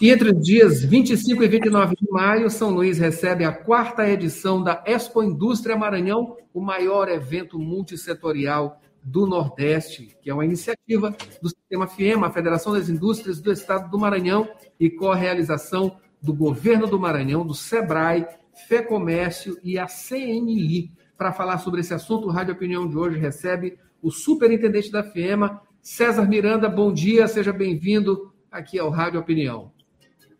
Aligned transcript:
E 0.00 0.08
entre 0.08 0.30
os 0.30 0.42
dias 0.42 0.82
25 0.82 1.44
e 1.44 1.48
29 1.48 1.94
de 1.94 2.10
maio, 2.10 2.48
São 2.48 2.70
Luís 2.70 2.98
recebe 2.98 3.44
a 3.44 3.52
quarta 3.52 4.08
edição 4.08 4.62
da 4.62 4.82
Expo 4.86 5.22
Indústria 5.22 5.76
Maranhão, 5.76 6.38
o 6.54 6.60
maior 6.62 7.06
evento 7.10 7.58
multissetorial 7.58 8.80
do 9.04 9.26
Nordeste, 9.26 10.16
que 10.22 10.30
é 10.30 10.34
uma 10.34 10.46
iniciativa 10.46 11.14
do 11.42 11.50
Sistema 11.50 11.86
FIEMA, 11.86 12.28
a 12.28 12.32
Federação 12.32 12.72
das 12.72 12.88
Indústrias 12.88 13.42
do 13.42 13.52
Estado 13.52 13.90
do 13.90 13.98
Maranhão, 13.98 14.48
e 14.78 14.88
co-realização 14.88 15.98
do 16.22 16.32
Governo 16.32 16.86
do 16.86 16.98
Maranhão, 16.98 17.46
do 17.46 17.52
SEBRAE, 17.52 18.26
FEComércio 18.68 19.58
e 19.62 19.78
a 19.78 19.86
CNI. 19.86 20.90
Para 21.14 21.30
falar 21.30 21.58
sobre 21.58 21.82
esse 21.82 21.92
assunto, 21.92 22.26
o 22.26 22.30
Rádio 22.30 22.54
Opinião 22.54 22.88
de 22.88 22.96
hoje 22.96 23.18
recebe 23.18 23.76
o 24.00 24.10
superintendente 24.10 24.90
da 24.90 25.02
FIEMA, 25.02 25.60
César 25.82 26.26
Miranda. 26.26 26.70
Bom 26.70 26.90
dia, 26.90 27.28
seja 27.28 27.52
bem-vindo 27.52 28.32
aqui 28.50 28.78
ao 28.78 28.88
Rádio 28.88 29.20
Opinião. 29.20 29.78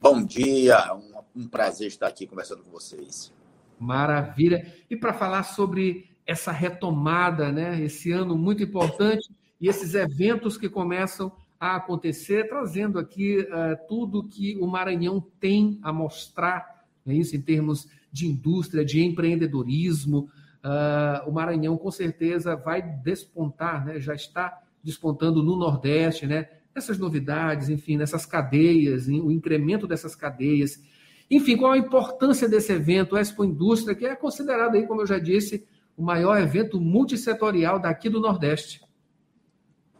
Bom 0.02 0.24
dia, 0.24 0.94
um, 0.94 1.42
um 1.42 1.46
prazer 1.46 1.86
estar 1.88 2.06
aqui 2.06 2.26
conversando 2.26 2.62
com 2.62 2.70
vocês. 2.70 3.30
Maravilha. 3.78 4.66
E 4.88 4.96
para 4.96 5.12
falar 5.12 5.42
sobre 5.42 6.08
essa 6.26 6.50
retomada, 6.50 7.52
né, 7.52 7.78
esse 7.82 8.10
ano 8.10 8.34
muito 8.34 8.62
importante 8.62 9.28
e 9.60 9.68
esses 9.68 9.94
eventos 9.94 10.56
que 10.56 10.70
começam 10.70 11.30
a 11.58 11.76
acontecer, 11.76 12.48
trazendo 12.48 12.98
aqui 12.98 13.40
uh, 13.40 13.76
tudo 13.86 14.26
que 14.26 14.56
o 14.58 14.66
Maranhão 14.66 15.22
tem 15.38 15.78
a 15.82 15.92
mostrar, 15.92 16.86
né, 17.04 17.12
isso 17.12 17.36
em 17.36 17.42
termos 17.42 17.86
de 18.10 18.26
indústria, 18.26 18.82
de 18.82 19.04
empreendedorismo. 19.04 20.30
Uh, 20.64 21.28
o 21.28 21.32
Maranhão 21.32 21.76
com 21.76 21.90
certeza 21.90 22.56
vai 22.56 22.80
despontar, 22.80 23.84
né, 23.84 24.00
já 24.00 24.14
está 24.14 24.62
despontando 24.82 25.42
no 25.42 25.56
Nordeste, 25.56 26.26
né, 26.26 26.48
essas 26.74 26.98
novidades, 26.98 27.68
enfim, 27.68 27.96
nessas 27.96 28.24
cadeias, 28.24 29.06
o 29.06 29.30
incremento 29.30 29.86
dessas 29.86 30.14
cadeias. 30.14 30.80
Enfim, 31.30 31.56
qual 31.56 31.72
a 31.72 31.78
importância 31.78 32.48
desse 32.48 32.72
evento, 32.72 33.16
Expo 33.16 33.44
Indústria, 33.44 33.94
que 33.94 34.06
é 34.06 34.14
considerado 34.16 34.74
aí, 34.74 34.86
como 34.86 35.02
eu 35.02 35.06
já 35.06 35.18
disse, 35.18 35.66
o 35.96 36.02
maior 36.02 36.40
evento 36.40 36.80
multissetorial 36.80 37.78
daqui 37.78 38.08
do 38.08 38.20
Nordeste? 38.20 38.80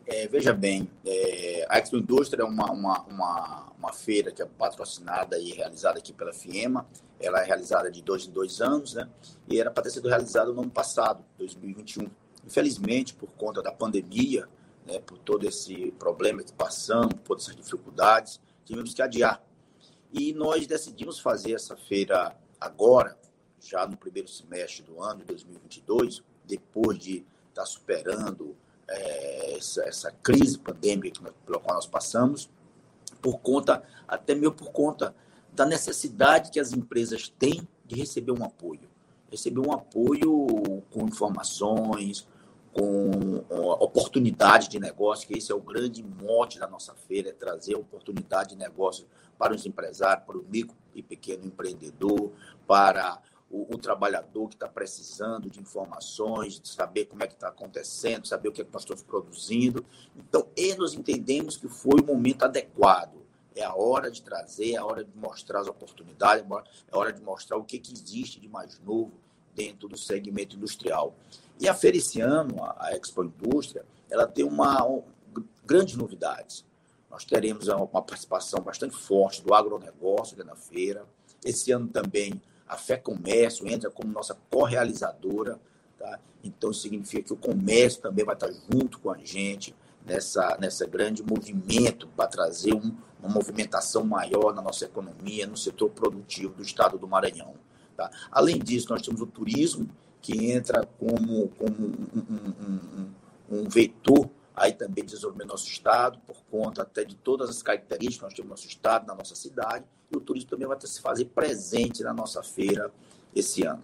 É, 0.06 0.26
veja 0.26 0.52
bem, 0.52 0.90
é, 1.06 1.66
a 1.68 1.78
Expo 1.78 1.96
Indústria 1.96 2.42
é 2.42 2.44
uma, 2.44 2.72
uma, 2.72 3.02
uma, 3.02 3.72
uma, 3.78 3.92
feira 3.92 4.32
que 4.32 4.42
é 4.42 4.46
patrocinada 4.46 5.38
e 5.38 5.52
realizada 5.52 5.98
aqui 5.98 6.12
pela 6.12 6.32
FIEMA. 6.32 6.84
Ela 7.20 7.42
é 7.42 7.44
realizada 7.44 7.90
de 7.90 8.02
dois 8.02 8.26
em 8.26 8.30
dois 8.32 8.60
anos, 8.60 8.94
né? 8.94 9.08
E 9.48 9.60
era 9.60 9.70
para 9.70 9.84
ter 9.84 9.90
sido 9.90 10.08
realizada 10.08 10.52
no 10.52 10.62
ano 10.62 10.70
passado, 10.70 11.24
2021. 11.38 12.08
Infelizmente, 12.44 13.14
por 13.14 13.30
conta 13.34 13.62
da 13.62 13.70
pandemia, 13.70 14.48
né, 14.90 14.98
por 14.98 15.18
todo 15.18 15.46
esse 15.46 15.92
problema 15.92 16.42
que 16.42 16.52
passamos, 16.52 17.14
por 17.24 17.36
essas 17.36 17.54
dificuldades, 17.54 18.40
tivemos 18.64 18.92
que 18.92 19.00
adiar. 19.00 19.42
E 20.12 20.32
nós 20.32 20.66
decidimos 20.66 21.20
fazer 21.20 21.52
essa 21.52 21.76
feira 21.76 22.36
agora, 22.60 23.16
já 23.60 23.86
no 23.86 23.96
primeiro 23.96 24.28
semestre 24.28 24.82
do 24.82 25.00
ano 25.00 25.20
de 25.20 25.26
2022, 25.26 26.22
depois 26.44 26.98
de 26.98 27.24
estar 27.48 27.64
superando 27.64 28.56
é, 28.88 29.56
essa, 29.56 29.84
essa, 29.84 30.10
crise 30.10 30.58
pandêmica 30.58 31.32
pela 31.46 31.60
qual 31.60 31.76
nós 31.76 31.86
passamos, 31.86 32.50
por 33.22 33.38
conta, 33.38 33.84
até 34.08 34.34
mesmo 34.34 34.54
por 34.54 34.72
conta 34.72 35.14
da 35.52 35.64
necessidade 35.64 36.50
que 36.50 36.58
as 36.58 36.72
empresas 36.72 37.28
têm 37.28 37.68
de 37.86 37.94
receber 37.94 38.32
um 38.32 38.44
apoio. 38.44 38.88
Receber 39.30 39.60
um 39.60 39.72
apoio 39.72 40.82
com 40.90 41.06
informações, 41.06 42.26
com 42.72 43.44
oportunidade 43.80 44.68
de 44.68 44.78
negócio, 44.78 45.26
que 45.26 45.36
esse 45.36 45.50
é 45.50 45.54
o 45.54 45.60
grande 45.60 46.02
mote 46.02 46.58
da 46.58 46.66
nossa 46.66 46.94
feira, 46.94 47.30
é 47.30 47.32
trazer 47.32 47.74
oportunidade 47.74 48.50
de 48.50 48.56
negócio 48.56 49.06
para 49.38 49.54
os 49.54 49.66
empresários, 49.66 50.24
para 50.24 50.38
o 50.38 50.44
micro 50.44 50.76
e 50.94 51.02
pequeno 51.02 51.46
empreendedor, 51.46 52.32
para 52.66 53.20
o, 53.50 53.74
o 53.74 53.78
trabalhador 53.78 54.48
que 54.48 54.54
está 54.54 54.68
precisando 54.68 55.50
de 55.50 55.60
informações, 55.60 56.60
de 56.60 56.68
saber 56.68 57.06
como 57.06 57.22
é 57.24 57.26
que 57.26 57.34
está 57.34 57.48
acontecendo, 57.48 58.26
saber 58.26 58.48
o 58.48 58.52
que, 58.52 58.62
é 58.62 58.64
que 58.64 58.72
nós 58.72 58.82
estamos 58.82 59.02
produzindo. 59.02 59.84
Então, 60.16 60.46
e 60.56 60.74
nós 60.76 60.94
entendemos 60.94 61.56
que 61.56 61.68
foi 61.68 62.00
o 62.00 62.06
momento 62.06 62.44
adequado. 62.44 63.18
É 63.56 63.64
a 63.64 63.74
hora 63.74 64.10
de 64.10 64.22
trazer, 64.22 64.74
é 64.74 64.76
a 64.76 64.84
hora 64.84 65.02
de 65.02 65.10
mostrar 65.16 65.60
as 65.60 65.66
oportunidades, 65.66 66.44
é 66.44 66.94
a 66.94 66.98
hora 66.98 67.12
de 67.12 67.20
mostrar 67.20 67.56
o 67.56 67.64
que, 67.64 67.80
que 67.80 67.92
existe 67.92 68.38
de 68.38 68.48
mais 68.48 68.78
novo 68.78 69.12
dentro 69.54 69.88
do 69.88 69.96
segmento 69.96 70.56
industrial. 70.56 71.14
E 71.58 71.68
a 71.68 71.74
feira 71.74 71.96
esse 71.96 72.20
ano, 72.20 72.62
a 72.78 72.96
Expo 72.96 73.24
Indústria, 73.24 73.84
ela 74.08 74.26
tem 74.26 74.44
uma, 74.44 74.86
um, 74.86 75.02
grandes 75.64 75.96
novidades. 75.96 76.64
Nós 77.10 77.24
teremos 77.24 77.68
uma, 77.68 77.76
uma 77.76 78.02
participação 78.02 78.60
bastante 78.60 78.96
forte 78.96 79.42
do 79.42 79.52
agronegócio 79.52 80.42
na 80.44 80.56
feira. 80.56 81.04
Esse 81.44 81.72
ano 81.72 81.88
também 81.88 82.40
a 82.70 82.76
Fé 82.76 82.96
Comércio 82.96 83.66
entra 83.66 83.90
como 83.90 84.12
nossa 84.12 84.36
correalizadora. 84.48 85.60
Tá? 85.98 86.20
Então, 86.42 86.72
significa 86.72 87.22
que 87.22 87.32
o 87.32 87.36
comércio 87.36 88.00
também 88.00 88.24
vai 88.24 88.34
estar 88.34 88.50
junto 88.72 89.00
com 89.00 89.10
a 89.10 89.18
gente 89.18 89.74
nessa, 90.06 90.56
nessa 90.58 90.86
grande 90.86 91.22
movimento 91.22 92.06
para 92.16 92.28
trazer 92.28 92.72
um, 92.72 92.96
uma 93.18 93.28
movimentação 93.28 94.04
maior 94.04 94.54
na 94.54 94.62
nossa 94.62 94.84
economia, 94.84 95.46
no 95.46 95.56
setor 95.56 95.90
produtivo 95.90 96.54
do 96.54 96.62
estado 96.62 96.96
do 96.96 97.08
Maranhão. 97.08 97.54
Tá? 98.00 98.10
Além 98.30 98.58
disso, 98.58 98.86
nós 98.88 99.02
temos 99.02 99.20
o 99.20 99.26
turismo, 99.26 99.86
que 100.22 100.50
entra 100.50 100.86
como, 100.98 101.48
como 101.48 101.76
um, 101.76 102.22
um, 102.30 103.10
um, 103.50 103.60
um 103.60 103.68
vetor 103.68 104.30
aí 104.56 104.72
também 104.72 105.04
de 105.04 105.10
desenvolvimento 105.10 105.48
do 105.48 105.52
nosso 105.52 105.68
estado, 105.68 106.18
por 106.26 106.42
conta 106.50 106.80
até 106.80 107.04
de 107.04 107.14
todas 107.14 107.50
as 107.50 107.62
características 107.62 108.16
que 108.16 108.24
nós 108.24 108.32
temos 108.34 108.48
no 108.48 108.54
nosso 108.54 108.66
estado, 108.66 109.06
na 109.06 109.14
nossa 109.14 109.34
cidade, 109.34 109.84
e 110.10 110.16
o 110.16 110.20
turismo 110.20 110.48
também 110.48 110.66
vai 110.66 110.78
se 110.80 111.00
fazer 111.00 111.26
presente 111.26 112.02
na 112.02 112.14
nossa 112.14 112.42
feira 112.42 112.90
esse 113.34 113.66
ano. 113.66 113.82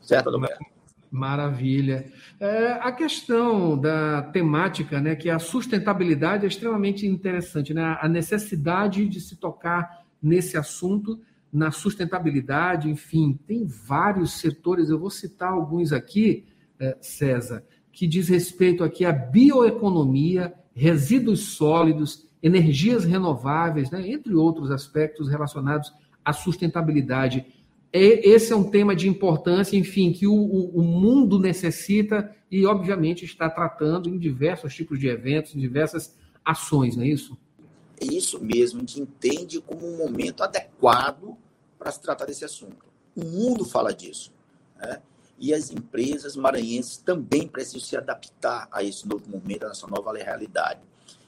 Certo, 0.00 0.28
Adalberto? 0.28 0.64
Maravilha. 1.08 2.12
É, 2.40 2.72
a 2.72 2.90
questão 2.90 3.78
da 3.78 4.22
temática, 4.22 5.00
né, 5.00 5.14
que 5.14 5.28
é 5.28 5.32
a 5.32 5.38
sustentabilidade, 5.38 6.44
é 6.44 6.48
extremamente 6.48 7.06
interessante, 7.06 7.72
né? 7.72 7.98
A 8.00 8.08
necessidade 8.08 9.06
de 9.06 9.20
se 9.20 9.36
tocar 9.36 10.04
nesse 10.20 10.56
assunto 10.56 11.20
na 11.52 11.70
sustentabilidade, 11.70 12.88
enfim, 12.88 13.38
tem 13.46 13.66
vários 13.66 14.32
setores, 14.32 14.88
eu 14.88 14.98
vou 14.98 15.10
citar 15.10 15.52
alguns 15.52 15.92
aqui, 15.92 16.46
eh, 16.80 16.96
César, 17.00 17.62
que 17.92 18.06
diz 18.06 18.28
respeito 18.28 18.82
aqui 18.82 19.04
à 19.04 19.12
bioeconomia, 19.12 20.54
resíduos 20.74 21.40
sólidos, 21.40 22.26
energias 22.42 23.04
renováveis, 23.04 23.90
né, 23.90 24.08
entre 24.08 24.34
outros 24.34 24.70
aspectos 24.70 25.28
relacionados 25.28 25.92
à 26.24 26.32
sustentabilidade. 26.32 27.44
Esse 27.92 28.54
é 28.54 28.56
um 28.56 28.70
tema 28.70 28.96
de 28.96 29.06
importância, 29.06 29.76
enfim, 29.76 30.12
que 30.12 30.26
o, 30.26 30.34
o 30.34 30.82
mundo 30.82 31.38
necessita 31.38 32.34
e, 32.50 32.64
obviamente, 32.64 33.26
está 33.26 33.50
tratando 33.50 34.08
em 34.08 34.18
diversos 34.18 34.74
tipos 34.74 34.98
de 34.98 35.08
eventos, 35.08 35.54
em 35.54 35.60
diversas 35.60 36.16
ações, 36.42 36.96
não 36.96 37.04
é 37.04 37.08
isso? 37.08 37.36
É 38.00 38.06
isso 38.06 38.42
mesmo, 38.42 38.78
a 38.78 38.80
gente 38.80 39.00
entende 39.00 39.60
como 39.60 39.86
um 39.86 39.98
momento 39.98 40.42
adequado 40.42 41.36
para 41.82 41.90
se 41.90 42.00
tratar 42.00 42.26
desse 42.26 42.44
assunto. 42.44 42.86
O 43.16 43.24
mundo 43.24 43.64
fala 43.64 43.92
disso. 43.92 44.32
Né? 44.76 45.02
E 45.38 45.52
as 45.52 45.70
empresas 45.70 46.36
maranhenses 46.36 46.98
também 46.98 47.48
precisam 47.48 47.80
se 47.80 47.96
adaptar 47.96 48.68
a 48.70 48.84
esse 48.84 49.06
novo 49.08 49.28
momento, 49.28 49.66
a 49.66 49.70
essa 49.70 49.86
nova 49.88 50.12
realidade. 50.12 50.80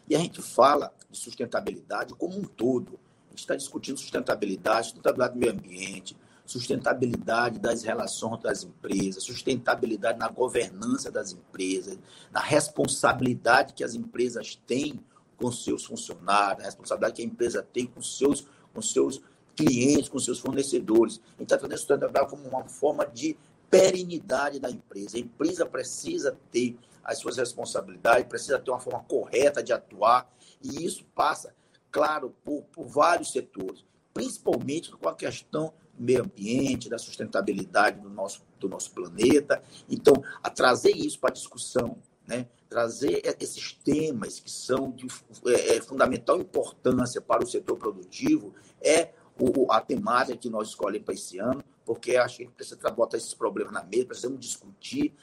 E 0.09 0.15
a 0.15 0.19
gente 0.19 0.41
fala 0.41 0.93
de 1.11 1.19
sustentabilidade 1.19 2.15
como 2.15 2.39
um 2.39 2.45
todo. 2.45 2.99
A 3.27 3.31
gente 3.31 3.41
está 3.41 3.57
discutindo 3.57 3.99
sustentabilidade, 3.99 4.87
sustentabilidade 4.87 5.35
do 5.35 5.41
meio 5.41 5.53
ambiente, 5.53 6.17
sustentabilidade 6.47 7.59
das 7.59 7.83
relações 7.83 8.41
das 8.41 8.63
empresas, 8.63 9.25
sustentabilidade 9.25 10.19
na 10.19 10.29
governança 10.29 11.11
das 11.11 11.33
empresas, 11.33 11.99
na 12.31 12.41
responsabilidade 12.41 13.73
que 13.73 13.83
as 13.83 13.95
empresas 13.95 14.55
têm 14.67 15.01
com 15.37 15.51
seus 15.51 15.85
funcionários, 15.85 16.63
a 16.63 16.67
responsabilidade 16.67 17.15
que 17.15 17.23
a 17.23 17.25
empresa 17.25 17.67
tem 17.73 17.87
com 17.87 18.01
seus, 18.01 18.47
com 18.73 18.81
seus 18.81 19.21
clientes, 19.57 20.09
com 20.09 20.19
seus 20.19 20.39
fornecedores. 20.39 21.21
Então, 21.39 21.57
está 21.57 21.77
sustentabilidade 21.77 22.31
como 22.31 22.49
uma 22.49 22.65
forma 22.65 23.07
de 23.07 23.37
perenidade 23.71 24.61
da 24.61 24.71
empresa. 24.71 25.17
A 25.17 25.21
empresa 25.21 25.67
precisa 25.67 26.37
ter 26.51 26.77
as 27.03 27.19
suas 27.19 27.37
responsabilidades, 27.37 28.27
precisa 28.29 28.59
ter 28.59 28.71
uma 28.71 28.81
forma 28.81 29.05
correta 29.05 29.63
de 29.63 29.73
atuar, 29.73 30.31
e 30.63 30.85
isso 30.85 31.05
passa, 31.15 31.55
claro, 31.91 32.35
por, 32.45 32.63
por 32.73 32.87
vários 32.87 33.31
setores, 33.31 33.85
principalmente 34.13 34.91
com 34.91 35.09
a 35.09 35.15
questão 35.15 35.73
do 35.93 36.03
meio 36.03 36.23
ambiente, 36.23 36.89
da 36.89 36.99
sustentabilidade 36.99 38.01
do 38.01 38.09
nosso, 38.09 38.43
do 38.59 38.69
nosso 38.69 38.91
planeta. 38.93 39.63
Então, 39.89 40.15
a 40.43 40.49
trazer 40.49 40.93
isso 40.93 41.19
para 41.19 41.31
a 41.31 41.35
discussão 41.35 41.99
né? 42.27 42.47
trazer 42.69 43.23
esses 43.41 43.73
temas 43.73 44.41
que 44.41 44.51
são 44.51 44.91
de 44.91 45.07
é, 45.47 45.77
é, 45.77 45.81
fundamental 45.81 46.41
importância 46.41 47.21
para 47.21 47.45
o 47.45 47.47
setor 47.47 47.77
produtivo 47.77 48.55
é 48.81 49.11
o, 49.39 49.71
a 49.71 49.81
temática 49.81 50.37
que 50.37 50.49
nós 50.49 50.69
escolhemos 50.69 51.05
para 51.05 51.15
esse 51.15 51.39
ano, 51.39 51.63
porque 51.85 52.17
acho 52.17 52.37
que 52.37 52.43
a 52.43 52.47
gente 52.47 52.55
precisa 52.55 52.91
botar 52.91 53.17
esses 53.17 53.35
problemas 53.35 53.73
na 53.73 53.83
mesa, 53.83 54.07
precisamos 54.07 54.41
discutir, 54.41 55.15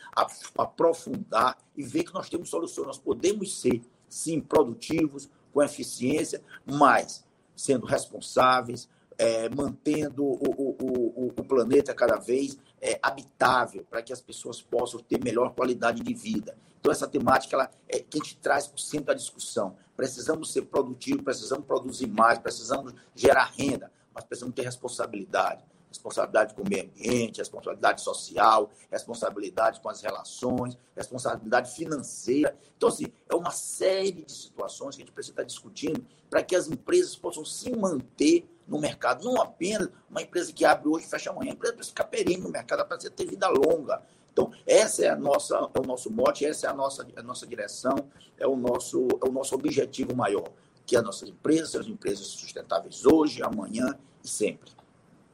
aprofundar 0.56 1.58
e 1.76 1.84
ver 1.84 2.04
que 2.04 2.14
nós 2.14 2.30
temos 2.30 2.50
soluções. 2.50 2.88
Nós 2.88 2.98
podemos 2.98 3.60
ser, 3.60 3.82
sim, 4.08 4.40
produtivos, 4.40 5.30
com 5.54 5.64
eficiência, 5.64 6.42
mas 6.66 7.26
sendo 7.56 7.86
responsáveis, 7.86 8.90
é, 9.18 9.50
mantendo 9.50 10.24
o, 10.24 10.34
o, 10.34 10.78
o, 10.82 11.34
o, 11.38 11.44
planeta 11.44 11.94
cada 11.94 12.18
vez 12.18 12.58
é, 12.82 13.00
habitável, 13.04 13.86
para 13.90 14.02
que 14.02 14.12
as 14.12 14.22
pessoas 14.22 14.62
possam 14.62 15.00
ter 15.00 15.24
melhor 15.24 15.54
qualidade 15.54 16.02
de 16.02 16.14
vida. 16.14 16.58
Então, 16.80 16.92
essa 16.92 17.08
temática 17.08 17.56
ela, 17.56 17.70
é 17.88 18.00
que 18.00 18.20
a 18.20 18.24
gente 18.24 18.38
traz 18.38 18.66
para 18.68 18.78
o 18.78 18.80
centro 18.80 19.08
da 19.08 19.14
discussão. 19.14 19.76
Precisamos 19.96 20.52
ser 20.52 20.64
produtivos, 20.64 21.24
precisamos 21.24 21.66
produzir 21.68 22.08
mais, 22.08 22.40
precisamos 22.40 22.96
gerar 23.14 23.54
renda, 23.56 23.92
mas 24.14 24.24
precisamos 24.24 24.56
ter 24.56 24.64
responsabilidade 24.64 25.64
responsabilidade 25.92 26.54
com 26.54 26.62
o 26.62 26.70
meio 26.70 26.86
ambiente, 26.86 27.40
responsabilidade 27.40 28.02
social, 28.02 28.72
responsabilidade 28.90 29.82
com 29.82 29.90
as 29.90 30.02
relações, 30.02 30.78
responsabilidade 30.96 31.72
financeira. 31.72 32.56
Então, 32.78 32.88
assim, 32.88 33.08
é 33.30 33.36
uma 33.36 33.52
série 33.52 34.24
de 34.24 34.32
situações 34.32 34.96
que 34.96 35.02
a 35.02 35.06
gente 35.06 35.14
precisa 35.14 35.34
estar 35.34 35.44
discutindo 35.44 36.04
para 36.30 36.42
que 36.42 36.56
as 36.56 36.68
empresas 36.68 37.16
possam 37.16 37.44
se 37.44 37.76
manter 37.76 38.50
no 38.66 38.80
mercado. 38.80 39.26
Não 39.26 39.42
apenas 39.42 39.90
uma 40.10 40.22
empresa 40.22 40.54
que 40.54 40.64
abre 40.64 40.88
hoje 40.88 41.06
e 41.06 41.10
fecha 41.10 41.30
amanhã. 41.30 41.52
A 41.52 41.54
empresa 41.56 41.74
precisa 41.74 41.92
ficar 41.92 42.06
perene 42.06 42.42
no 42.42 42.50
mercado, 42.50 42.80
ela 42.80 42.88
precisa 42.88 43.12
ter 43.12 43.26
vida 43.26 43.50
longa. 43.50 44.02
Então, 44.32 44.50
essa 44.66 45.04
é 45.06 45.10
a 45.10 45.16
nossa, 45.16 45.56
é 45.74 45.80
o 45.80 45.86
nosso 45.86 46.10
mote, 46.10 46.46
essa 46.46 46.68
é 46.68 46.70
a 46.70 46.74
nossa, 46.74 47.06
a 47.18 47.22
nossa 47.22 47.46
direção, 47.46 47.96
é 48.38 48.48
o 48.48 48.56
nosso, 48.56 49.06
é 49.22 49.28
o 49.28 49.32
nosso 49.32 49.54
objetivo 49.56 50.16
maior, 50.16 50.50
que 50.86 50.96
as 50.96 51.04
nossas 51.04 51.30
empresas 51.30 51.72
sejam 51.72 51.92
empresas 51.92 52.28
sustentáveis 52.28 53.06
hoje, 53.06 53.42
amanhã 53.44 53.98
e 54.24 54.28
sempre. 54.28 54.72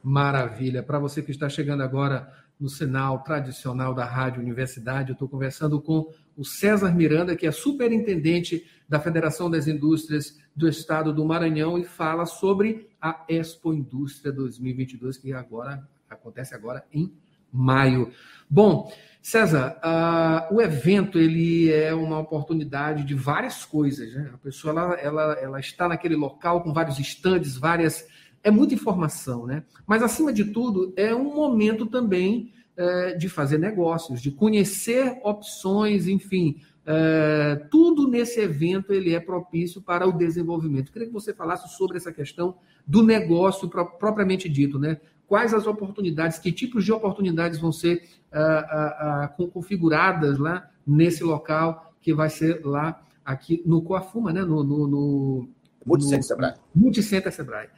Maravilha. 0.02 0.82
Para 0.82 0.98
você 0.98 1.22
que 1.22 1.30
está 1.30 1.48
chegando 1.48 1.82
agora 1.82 2.32
no 2.58 2.68
sinal 2.68 3.22
tradicional 3.22 3.94
da 3.94 4.04
Rádio 4.04 4.42
Universidade, 4.42 5.10
eu 5.10 5.12
estou 5.12 5.28
conversando 5.28 5.80
com 5.80 6.12
o 6.36 6.44
César 6.44 6.92
Miranda, 6.92 7.36
que 7.36 7.46
é 7.46 7.52
superintendente 7.52 8.64
da 8.88 9.00
Federação 9.00 9.50
das 9.50 9.66
Indústrias 9.66 10.38
do 10.54 10.68
Estado 10.68 11.12
do 11.12 11.24
Maranhão 11.24 11.78
e 11.78 11.84
fala 11.84 12.26
sobre 12.26 12.88
a 13.00 13.24
Expo 13.28 13.72
Indústria 13.72 14.32
2022, 14.32 15.18
que 15.18 15.32
agora 15.32 15.86
acontece 16.08 16.54
agora 16.54 16.84
em 16.92 17.12
maio. 17.52 18.12
Bom, 18.48 18.92
César, 19.28 19.78
uh, 19.84 20.54
o 20.54 20.62
evento 20.62 21.18
ele 21.18 21.70
é 21.70 21.92
uma 21.92 22.18
oportunidade 22.18 23.04
de 23.04 23.14
várias 23.14 23.62
coisas. 23.62 24.10
Né? 24.14 24.30
A 24.32 24.38
pessoa 24.38 24.70
ela, 24.72 24.94
ela, 24.94 25.32
ela 25.34 25.60
está 25.60 25.86
naquele 25.86 26.16
local 26.16 26.62
com 26.62 26.72
vários 26.72 26.98
estandes, 26.98 27.54
várias 27.54 28.06
é 28.42 28.50
muita 28.50 28.72
informação, 28.72 29.46
né? 29.46 29.64
Mas, 29.86 30.02
acima 30.02 30.32
de 30.32 30.46
tudo, 30.46 30.94
é 30.96 31.14
um 31.14 31.34
momento 31.34 31.84
também 31.84 32.54
é, 32.74 33.14
de 33.16 33.28
fazer 33.28 33.58
negócios, 33.58 34.22
de 34.22 34.30
conhecer 34.30 35.18
opções, 35.22 36.06
enfim. 36.06 36.62
É, 36.86 37.56
tudo 37.70 38.08
nesse 38.08 38.40
evento 38.40 38.94
ele 38.94 39.14
é 39.14 39.20
propício 39.20 39.82
para 39.82 40.08
o 40.08 40.12
desenvolvimento. 40.12 40.86
Eu 40.86 40.92
queria 40.94 41.08
que 41.08 41.12
você 41.12 41.34
falasse 41.34 41.68
sobre 41.76 41.98
essa 41.98 42.10
questão 42.10 42.56
do 42.86 43.02
negócio 43.02 43.68
propriamente 43.68 44.48
dito, 44.48 44.78
né? 44.78 44.98
Quais 45.28 45.54
as 45.54 45.66
oportunidades, 45.66 46.38
que 46.38 46.50
tipos 46.50 46.84
de 46.84 46.92
oportunidades 46.92 47.58
vão 47.60 47.70
ser 47.70 48.02
ah, 48.32 48.40
ah, 48.40 49.24
ah, 49.24 49.46
configuradas 49.52 50.38
lá 50.38 50.68
nesse 50.86 51.22
local 51.22 51.92
que 52.00 52.14
vai 52.14 52.30
ser 52.30 52.64
lá 52.64 53.00
aqui 53.24 53.62
no 53.66 53.82
Coafuma, 53.82 54.32
né? 54.32 54.40
No, 54.40 54.64
no, 54.64 54.88
no 54.88 55.48
Multicenter 55.84 56.24
Sebrae. 56.24 56.54
Multicenter 56.74 57.32
Sebrae 57.32 57.68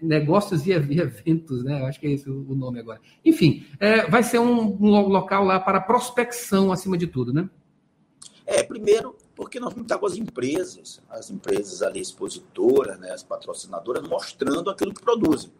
negócios 0.00 0.64
e 0.66 0.70
eventos, 0.70 1.64
né? 1.64 1.84
Acho 1.84 1.98
que 1.98 2.06
é 2.06 2.10
esse 2.12 2.30
o 2.30 2.54
nome 2.54 2.78
agora. 2.78 3.00
Enfim, 3.24 3.66
é, 3.80 4.08
vai 4.08 4.22
ser 4.22 4.38
um, 4.38 4.76
um, 4.80 5.08
local 5.08 5.44
lá 5.44 5.58
para 5.58 5.80
prospecção 5.80 6.70
acima 6.70 6.96
de 6.96 7.08
tudo, 7.08 7.32
né? 7.32 7.50
É, 8.46 8.62
primeiro, 8.62 9.16
porque 9.34 9.58
nós 9.58 9.72
vamos 9.72 9.86
estar 9.86 9.98
com 9.98 10.06
as 10.06 10.16
empresas, 10.16 11.02
as 11.10 11.30
empresas 11.30 11.82
ali 11.82 12.00
expositoras, 12.00 12.96
né, 13.00 13.10
as 13.10 13.24
patrocinadoras, 13.24 14.08
mostrando 14.08 14.70
aquilo 14.70 14.94
que 14.94 15.02
produzem. 15.02 15.50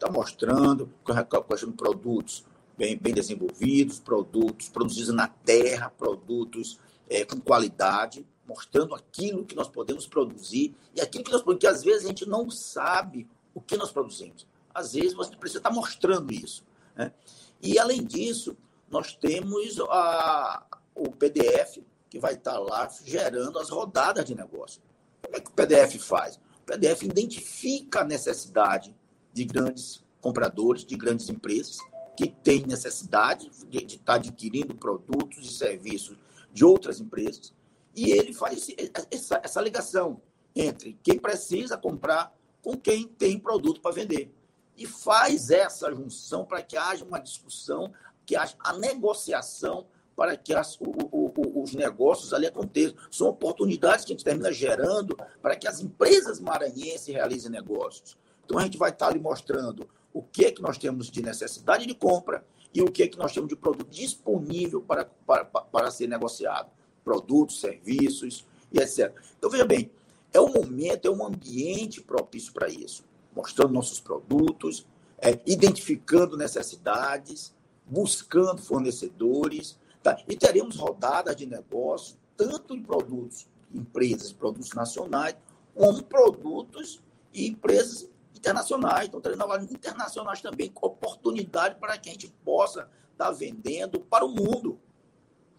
Está 0.00 0.10
mostrando, 0.10 0.90
colocando 1.04 1.72
produtos 1.74 2.42
bem, 2.74 2.96
bem 2.96 3.12
desenvolvidos, 3.12 3.98
produtos 3.98 4.70
produzidos 4.70 5.12
na 5.12 5.28
terra, 5.28 5.90
produtos 5.90 6.78
é, 7.06 7.22
com 7.22 7.38
qualidade, 7.38 8.26
mostrando 8.48 8.94
aquilo 8.94 9.44
que 9.44 9.54
nós 9.54 9.68
podemos 9.68 10.06
produzir 10.06 10.74
e 10.96 11.02
aquilo 11.02 11.22
que 11.22 11.30
nós 11.30 11.42
produzimos, 11.42 11.76
às 11.76 11.84
vezes 11.84 12.04
a 12.06 12.08
gente 12.08 12.26
não 12.26 12.50
sabe 12.50 13.28
o 13.52 13.60
que 13.60 13.76
nós 13.76 13.92
produzimos. 13.92 14.46
Às 14.74 14.94
vezes 14.94 15.12
você 15.12 15.36
precisa 15.36 15.58
estar 15.58 15.70
mostrando 15.70 16.32
isso. 16.32 16.64
Né? 16.96 17.12
E, 17.60 17.78
além 17.78 18.02
disso, 18.02 18.56
nós 18.88 19.12
temos 19.14 19.78
a, 19.80 20.64
o 20.94 21.10
PDF, 21.10 21.82
que 22.08 22.18
vai 22.18 22.32
estar 22.32 22.58
lá 22.58 22.88
gerando 23.04 23.58
as 23.58 23.68
rodadas 23.68 24.24
de 24.24 24.34
negócio. 24.34 24.80
Como 25.20 25.36
é 25.36 25.40
que 25.40 25.50
o 25.50 25.52
PDF 25.52 25.96
faz? 25.98 26.36
O 26.36 26.64
PDF 26.64 27.02
identifica 27.02 28.00
a 28.00 28.04
necessidade 28.04 28.94
de 29.32 29.44
grandes 29.44 30.04
compradores, 30.20 30.84
de 30.84 30.96
grandes 30.96 31.28
empresas, 31.28 31.78
que 32.16 32.28
têm 32.28 32.66
necessidade 32.66 33.50
de, 33.68 33.96
estar 33.96 34.14
adquirindo 34.14 34.74
produtos 34.74 35.46
e 35.46 35.56
serviços 35.56 36.18
de 36.52 36.64
outras 36.64 37.00
empresas, 37.00 37.54
e 37.94 38.10
ele 38.10 38.32
faz 38.32 38.68
essa, 39.10 39.40
essa 39.42 39.60
ligação 39.60 40.20
entre 40.54 40.98
quem 41.02 41.18
precisa 41.18 41.76
comprar 41.76 42.34
com 42.62 42.76
quem 42.76 43.06
tem 43.06 43.38
produto 43.38 43.80
para 43.80 43.94
vender. 43.94 44.32
E 44.76 44.86
faz 44.86 45.50
essa 45.50 45.90
junção 45.94 46.44
para 46.44 46.62
que 46.62 46.76
haja 46.76 47.04
uma 47.04 47.18
discussão, 47.18 47.92
que 48.24 48.36
haja 48.36 48.54
a 48.60 48.72
negociação 48.74 49.86
para 50.16 50.36
que 50.36 50.52
as, 50.52 50.78
o, 50.80 50.84
o, 51.10 51.62
os 51.62 51.74
negócios 51.74 52.34
ali 52.34 52.46
aconteçam. 52.46 52.96
São 53.10 53.28
oportunidades 53.28 54.04
que 54.04 54.12
a 54.12 54.14
gente 54.14 54.24
termina 54.24 54.52
gerando 54.52 55.16
para 55.40 55.56
que 55.56 55.66
as 55.66 55.80
empresas 55.80 56.38
maranhenses 56.38 57.06
realizem 57.06 57.50
negócios. 57.50 58.18
Então 58.50 58.58
a 58.58 58.64
gente 58.64 58.78
vai 58.78 58.90
estar 58.90 59.06
ali 59.06 59.20
mostrando 59.20 59.88
o 60.12 60.20
que 60.20 60.44
é 60.44 60.50
que 60.50 60.60
nós 60.60 60.76
temos 60.76 61.08
de 61.08 61.22
necessidade 61.22 61.86
de 61.86 61.94
compra 61.94 62.44
e 62.74 62.82
o 62.82 62.90
que 62.90 63.04
é 63.04 63.06
que 63.06 63.16
nós 63.16 63.32
temos 63.32 63.48
de 63.48 63.54
produto 63.54 63.88
disponível 63.88 64.80
para, 64.80 65.04
para, 65.04 65.44
para 65.44 65.90
ser 65.92 66.08
negociado 66.08 66.68
produtos, 67.04 67.60
serviços 67.60 68.44
e 68.72 68.80
etc. 68.80 69.14
Então, 69.38 69.48
veja 69.48 69.64
bem, 69.64 69.88
é 70.32 70.40
um 70.40 70.52
momento, 70.52 71.06
é 71.06 71.10
um 71.12 71.24
ambiente 71.24 72.00
propício 72.00 72.52
para 72.52 72.68
isso, 72.68 73.04
mostrando 73.34 73.72
nossos 73.72 74.00
produtos, 74.00 74.84
é, 75.18 75.38
identificando 75.46 76.36
necessidades, 76.36 77.54
buscando 77.86 78.60
fornecedores, 78.60 79.78
tá? 80.02 80.20
e 80.26 80.36
teremos 80.36 80.74
rodadas 80.74 81.36
de 81.36 81.46
negócio, 81.46 82.16
tanto 82.36 82.74
em 82.74 82.82
produtos, 82.82 83.46
empresas, 83.72 84.32
produtos 84.32 84.72
nacionais, 84.72 85.36
como 85.72 86.02
produtos 86.02 87.00
e 87.32 87.46
empresas 87.46 88.10
internacionais. 88.40 89.06
Então, 89.06 89.20
teremos 89.20 89.70
internacionais 89.70 90.40
também, 90.40 90.72
oportunidade 90.80 91.76
para 91.76 91.96
que 91.98 92.08
a 92.08 92.12
gente 92.12 92.28
possa 92.44 92.88
estar 93.12 93.26
tá 93.26 93.30
vendendo 93.30 94.00
para 94.00 94.24
o 94.24 94.28
mundo. 94.28 94.80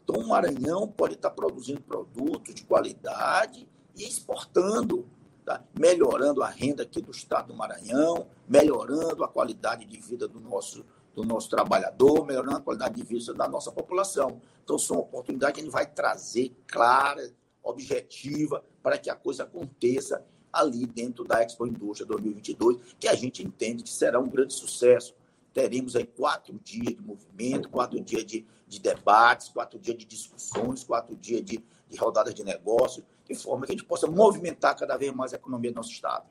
Então, 0.03 0.21
o 0.21 0.27
Maranhão 0.27 0.87
pode 0.87 1.13
estar 1.13 1.29
produzindo 1.29 1.81
produtos 1.81 2.55
de 2.55 2.63
qualidade 2.63 3.69
e 3.95 4.03
exportando, 4.03 5.07
tá? 5.45 5.63
melhorando 5.79 6.41
a 6.41 6.49
renda 6.49 6.83
aqui 6.83 7.01
do 7.01 7.11
estado 7.11 7.49
do 7.49 7.55
Maranhão, 7.55 8.27
melhorando 8.49 9.23
a 9.23 9.27
qualidade 9.27 9.85
de 9.85 9.99
vida 9.99 10.27
do 10.27 10.39
nosso, 10.39 10.83
do 11.13 11.23
nosso 11.23 11.49
trabalhador, 11.49 12.25
melhorando 12.25 12.57
a 12.57 12.61
qualidade 12.61 12.95
de 12.95 13.03
vida 13.03 13.33
da 13.33 13.47
nossa 13.47 13.71
população. 13.71 14.41
Então, 14.63 14.77
são 14.79 14.97
oportunidades 14.97 15.53
que 15.53 15.61
a 15.61 15.63
gente 15.63 15.73
vai 15.73 15.85
trazer 15.85 16.51
clara, 16.67 17.31
objetiva, 17.63 18.63
para 18.81 18.97
que 18.97 19.09
a 19.09 19.15
coisa 19.15 19.43
aconteça 19.43 20.25
ali 20.51 20.85
dentro 20.85 21.23
da 21.23 21.41
Expo 21.43 21.65
Indústria 21.65 22.07
2022, 22.07 22.77
que 22.99 23.07
a 23.07 23.15
gente 23.15 23.43
entende 23.43 23.83
que 23.83 23.89
será 23.89 24.19
um 24.19 24.27
grande 24.27 24.53
sucesso 24.53 25.13
teremos 25.53 25.95
aí 25.95 26.05
quatro 26.05 26.59
dias 26.63 26.95
de 26.95 27.01
movimento, 27.01 27.69
quatro 27.69 27.99
dias 28.01 28.25
de, 28.25 28.45
de 28.67 28.79
debates, 28.79 29.49
quatro 29.49 29.77
dias 29.79 29.97
de 29.97 30.05
discussões, 30.05 30.83
quatro 30.83 31.15
dias 31.15 31.43
de, 31.43 31.61
de 31.89 31.97
rodadas 31.97 32.33
de 32.33 32.43
negócio, 32.43 33.03
de 33.27 33.35
forma 33.35 33.65
que 33.65 33.73
a 33.73 33.75
gente 33.75 33.85
possa 33.85 34.07
movimentar 34.07 34.75
cada 34.77 34.97
vez 34.97 35.13
mais 35.13 35.33
a 35.33 35.35
economia 35.35 35.71
do 35.71 35.75
nosso 35.75 35.91
Estado. 35.91 36.25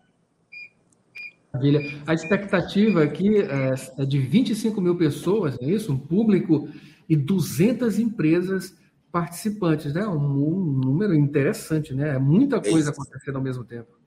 Maravilha. 1.52 1.80
A 2.06 2.14
expectativa 2.14 3.02
aqui 3.02 3.38
é, 3.38 4.02
é 4.02 4.06
de 4.06 4.18
25 4.18 4.80
mil 4.80 4.96
pessoas, 4.96 5.56
é 5.60 5.64
isso? 5.64 5.92
Um 5.92 5.98
público 5.98 6.68
e 7.08 7.16
200 7.16 7.98
empresas 7.98 8.74
participantes, 9.10 9.92
né? 9.92 10.06
Um, 10.06 10.14
um 10.14 10.60
número 10.60 11.12
interessante, 11.12 11.92
né? 11.92 12.10
É 12.14 12.18
muita 12.18 12.60
coisa 12.60 12.90
acontecendo 12.90 13.36
ao 13.36 13.42
mesmo 13.42 13.64
tempo. 13.64 13.99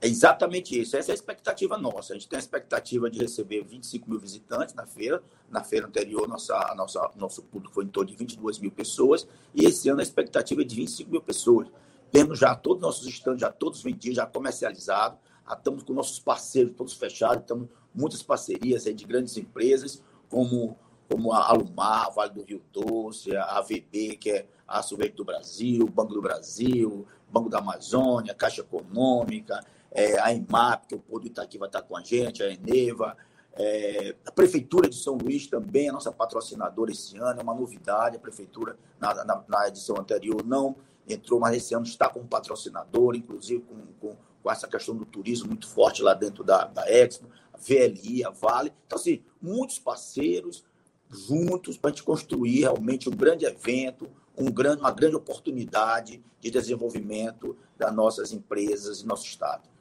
É 0.00 0.06
exatamente 0.06 0.78
isso. 0.78 0.96
Essa 0.96 1.10
é 1.10 1.12
a 1.12 1.14
expectativa 1.14 1.78
nossa. 1.78 2.12
A 2.12 2.16
gente 2.16 2.28
tem 2.28 2.36
a 2.36 2.40
expectativa 2.40 3.10
de 3.10 3.18
receber 3.18 3.64
25 3.64 4.10
mil 4.10 4.20
visitantes 4.20 4.74
na 4.74 4.86
feira. 4.86 5.22
Na 5.50 5.64
feira 5.64 5.86
anterior, 5.86 6.28
nossa, 6.28 6.74
nossa, 6.74 7.10
nosso 7.16 7.42
público 7.42 7.74
foi 7.74 7.84
em 7.84 7.88
torno 7.88 8.10
de 8.10 8.16
22 8.16 8.58
mil 8.58 8.70
pessoas. 8.70 9.26
E 9.54 9.64
esse 9.64 9.88
ano 9.88 10.00
a 10.00 10.02
expectativa 10.02 10.60
é 10.60 10.64
de 10.64 10.74
25 10.76 11.10
mil 11.10 11.22
pessoas. 11.22 11.68
Temos 12.12 12.38
já 12.38 12.54
todos 12.54 12.78
os 12.78 12.82
nossos 12.82 13.06
estandes, 13.06 13.40
já 13.40 13.50
todos 13.50 13.82
vendidos, 13.82 14.16
já 14.16 14.26
comercializados. 14.26 15.18
estamos 15.50 15.82
com 15.82 15.92
nossos 15.94 16.18
parceiros 16.18 16.74
todos 16.76 16.92
fechados. 16.92 17.40
Estamos 17.40 17.68
muitas 17.94 18.22
parcerias 18.22 18.86
aí 18.86 18.92
de 18.92 19.04
grandes 19.06 19.36
empresas, 19.38 20.02
como, 20.28 20.78
como 21.10 21.32
a 21.32 21.48
Alumar, 21.48 22.12
Vale 22.12 22.34
do 22.34 22.42
Rio 22.42 22.62
Doce, 22.70 23.34
a 23.34 23.58
AVB, 23.58 24.18
que 24.18 24.30
é 24.30 24.46
a 24.68 24.78
Aço 24.78 24.96
do 24.96 25.24
Brasil, 25.24 25.86
Banco 25.88 26.12
do 26.12 26.20
Brasil, 26.20 27.06
Banco 27.30 27.48
da 27.48 27.58
Amazônia, 27.58 28.34
Caixa 28.34 28.60
Econômica, 28.60 29.64
é, 29.96 30.20
a 30.20 30.30
EMAP, 30.30 30.88
que 30.88 30.94
o 30.94 30.98
Pô 30.98 31.18
do 31.18 31.26
Itaqui 31.26 31.56
vai 31.56 31.70
estar 31.70 31.80
com 31.80 31.96
a 31.96 32.02
gente, 32.02 32.42
a 32.42 32.52
Eneva, 32.52 33.16
é, 33.54 34.14
a 34.26 34.30
Prefeitura 34.30 34.90
de 34.90 34.94
São 34.94 35.16
Luís 35.16 35.46
também, 35.46 35.88
a 35.88 35.92
nossa 35.92 36.12
patrocinadora 36.12 36.92
esse 36.92 37.16
ano, 37.16 37.40
é 37.40 37.42
uma 37.42 37.54
novidade. 37.54 38.16
A 38.16 38.20
Prefeitura, 38.20 38.76
na, 39.00 39.24
na, 39.24 39.44
na 39.48 39.68
edição 39.68 39.96
anterior, 39.98 40.44
não 40.44 40.76
entrou, 41.08 41.40
mas 41.40 41.56
esse 41.56 41.74
ano 41.74 41.86
está 41.86 42.10
como 42.10 42.28
patrocinador, 42.28 43.16
inclusive 43.16 43.62
com, 43.62 43.86
com, 43.98 44.16
com, 44.42 44.50
essa 44.50 44.68
questão 44.68 44.94
do 44.94 45.06
turismo 45.06 45.48
muito 45.48 45.66
forte 45.66 46.02
lá 46.02 46.12
dentro 46.12 46.44
da, 46.44 46.66
da 46.66 46.86
Expo, 46.90 47.30
a 47.54 47.56
VLI, 47.56 48.22
a 48.22 48.30
Vale. 48.30 48.74
Então, 48.86 48.98
assim, 48.98 49.24
muitos 49.40 49.78
parceiros 49.78 50.62
juntos 51.08 51.78
para 51.78 51.88
a 51.88 51.92
gente 51.92 52.02
construir 52.02 52.60
realmente 52.60 53.08
um 53.08 53.16
grande 53.16 53.46
evento, 53.46 54.10
um 54.36 54.50
grande, 54.50 54.80
uma 54.80 54.92
grande 54.92 55.16
oportunidade 55.16 56.22
de 56.38 56.50
desenvolvimento 56.50 57.56
das 57.78 57.94
nossas 57.94 58.32
empresas 58.32 59.00
e 59.00 59.06
nosso 59.06 59.24
Estado. 59.24 59.75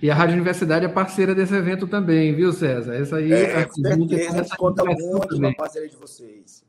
E 0.00 0.10
a 0.10 0.14
Rádio 0.14 0.34
Universidade 0.34 0.84
é 0.84 0.88
parceira 0.88 1.34
desse 1.34 1.54
evento 1.54 1.88
também, 1.88 2.34
viu, 2.34 2.52
César? 2.52 2.94
Essa 2.94 3.16
aí 3.16 3.32
é, 3.32 3.42
é 3.42 3.68
certeza, 3.68 4.40
a 4.40 4.42
gente 4.42 4.56
conta 4.56 4.84
muito 4.84 5.36
com 5.36 5.46
a 5.46 5.54
parceria 5.54 5.88
de 5.88 5.96
vocês. 5.96 6.64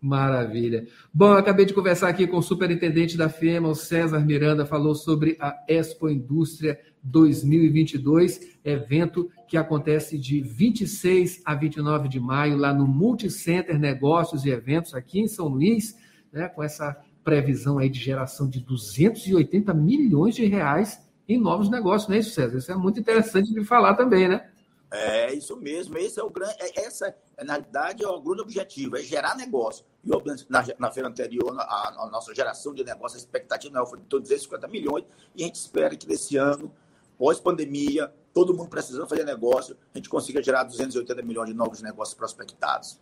Maravilha. 0.00 0.86
Bom, 1.12 1.32
eu 1.32 1.38
acabei 1.38 1.64
de 1.64 1.74
conversar 1.74 2.08
aqui 2.08 2.26
com 2.26 2.36
o 2.36 2.42
superintendente 2.42 3.16
da 3.16 3.28
FEMA, 3.28 3.68
o 3.68 3.74
César 3.74 4.20
Miranda, 4.20 4.64
falou 4.64 4.94
sobre 4.94 5.36
a 5.40 5.56
Expo 5.66 6.08
Indústria 6.08 6.78
2022, 7.02 8.58
evento 8.64 9.28
que 9.48 9.56
acontece 9.56 10.16
de 10.18 10.40
26 10.40 11.42
a 11.44 11.54
29 11.54 12.08
de 12.08 12.20
maio, 12.20 12.56
lá 12.56 12.72
no 12.72 12.86
Multicenter 12.86 13.78
Negócios 13.78 14.44
e 14.44 14.50
Eventos, 14.50 14.94
aqui 14.94 15.20
em 15.20 15.26
São 15.26 15.48
Luís, 15.48 15.96
né, 16.32 16.48
com 16.48 16.62
essa 16.62 16.96
previsão 17.24 17.78
aí 17.78 17.88
de 17.88 17.98
geração 17.98 18.48
de 18.48 18.60
280 18.60 19.74
milhões 19.74 20.34
de 20.34 20.44
reais 20.44 21.07
em 21.28 21.38
novos 21.38 21.68
negócios, 21.68 22.08
não 22.08 22.16
é 22.16 22.20
isso, 22.20 22.30
César? 22.30 22.56
Isso 22.56 22.72
é 22.72 22.76
muito 22.76 22.98
interessante 22.98 23.52
de 23.52 23.64
falar 23.64 23.94
também, 23.94 24.26
né? 24.28 24.50
É 24.90 25.34
isso 25.34 25.54
mesmo. 25.56 25.98
Esse 25.98 26.18
é 26.18 26.22
o 26.22 26.30
grande. 26.30 26.54
É, 26.58 26.86
essa, 26.86 27.14
na 27.44 27.54
realidade, 27.54 28.02
é 28.02 28.08
o 28.08 28.20
grande 28.20 28.40
objetivo, 28.40 28.96
é 28.96 29.02
gerar 29.02 29.36
negócio. 29.36 29.84
E 30.02 30.08
na, 30.48 30.64
na 30.78 30.90
feira 30.90 31.08
anterior, 31.08 31.54
a, 31.58 32.04
a, 32.04 32.08
nossa 32.10 32.34
geração 32.34 32.72
de 32.72 32.82
negócio, 32.82 33.16
a 33.16 33.20
expectativa 33.20 33.84
foi 33.84 33.98
de 33.98 34.06
250 34.06 34.66
milhões, 34.68 35.04
e 35.36 35.42
a 35.42 35.46
gente 35.46 35.56
espera 35.56 35.94
que 35.94 36.08
nesse 36.08 36.38
ano, 36.38 36.72
pós-pandemia, 37.18 38.10
todo 38.32 38.54
mundo 38.54 38.70
precisando 38.70 39.06
fazer 39.06 39.24
negócio, 39.24 39.76
a 39.94 39.98
gente 39.98 40.08
consiga 40.08 40.42
gerar 40.42 40.62
280 40.62 41.20
milhões 41.22 41.48
de 41.48 41.54
novos 41.54 41.82
negócios 41.82 42.16
prospectados. 42.16 42.98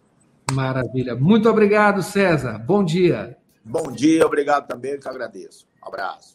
Maravilha. 0.51 1.15
Muito 1.15 1.49
obrigado, 1.49 2.03
César. 2.03 2.59
Bom 2.59 2.85
dia. 2.85 3.37
Bom 3.65 3.93
dia, 3.93 4.27
obrigado 4.27 4.67
também, 4.67 4.99
que 4.99 5.09
agradeço. 5.09 5.67
Um 5.83 5.89
abraço. 5.89 6.35